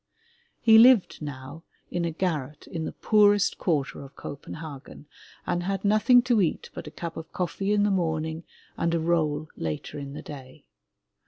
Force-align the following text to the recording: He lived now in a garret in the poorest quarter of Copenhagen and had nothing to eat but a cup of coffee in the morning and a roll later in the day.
He 0.59 0.79
lived 0.79 1.21
now 1.21 1.61
in 1.91 2.05
a 2.05 2.09
garret 2.11 2.65
in 2.65 2.85
the 2.85 2.91
poorest 2.91 3.59
quarter 3.59 4.03
of 4.03 4.15
Copenhagen 4.15 5.05
and 5.45 5.61
had 5.61 5.85
nothing 5.85 6.23
to 6.23 6.41
eat 6.41 6.71
but 6.73 6.87
a 6.87 6.91
cup 6.91 7.17
of 7.17 7.31
coffee 7.31 7.71
in 7.71 7.83
the 7.83 7.91
morning 7.91 8.43
and 8.77 8.95
a 8.95 8.99
roll 8.99 9.47
later 9.55 9.99
in 9.99 10.13
the 10.13 10.23
day. 10.23 10.65